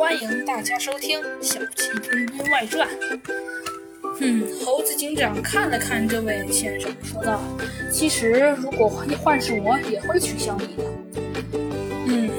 [0.00, 2.88] 欢迎大家收听《小鸡墩墩外传》。
[4.18, 7.38] 嗯，猴子警长看了看这位先生，说道
[7.92, 10.84] ：“其实如果换换是我，也会取消你的。”
[12.08, 12.30] 嗯，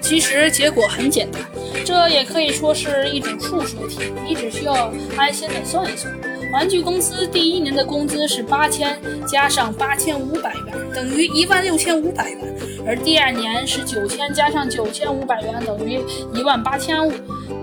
[0.00, 1.40] 其实结果很简单，
[1.84, 6.12] 这也可以说是一种数学题，你只需要安心的算一算。
[6.52, 12.40] 玩具公司第一年的工资是八千，加上八千五百元，等于一万六千五百元。
[12.86, 16.00] 而第二年是九千加上九千五百元，等于
[16.32, 17.06] 一万八千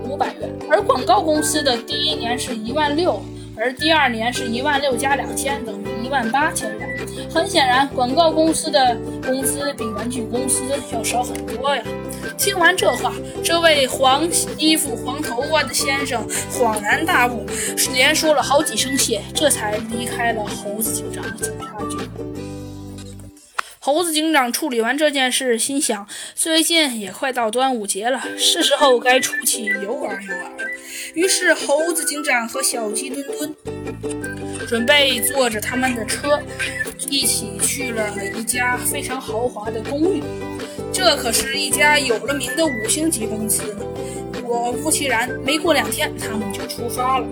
[0.04, 0.50] 五百元。
[0.70, 3.20] 而广告公司的第一年是一万六，
[3.56, 6.88] 而第二年是一万六加两千，等于一万八千元。
[7.32, 11.82] 很显然，广告公司的工资比玩具公司要少很多呀。
[12.36, 17.46] 听完这话，这位黄衣服、黄头发的先生恍然大悟，
[17.92, 21.96] 连说了好几声谢，这才离开了猴子警长的警察局。
[23.84, 30.64] 猴子警长处理完这件事，心想：最近也快到端午节了，是时候该出去游玩游玩了。
[31.12, 33.54] 于是，猴子警长和小鸡墩墩
[34.66, 36.40] 准备坐着他们的车，
[37.10, 40.22] 一起去了一家非常豪华的公寓。
[40.90, 43.76] 这可是一家有了名的五星级公司。
[44.42, 47.26] 果不其然，没过两天，他们就出发了。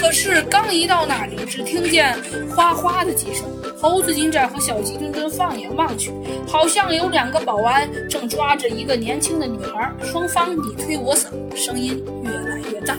[0.00, 2.16] 可是刚一到那里，只听见
[2.54, 3.44] 哗哗的几声。
[3.80, 6.12] 猴子警长和小鸡墩墩放眼望去，
[6.46, 12.96] 好像有两个保安正抓着一个年轻的女孩，双方你推我搡，声音越来越大。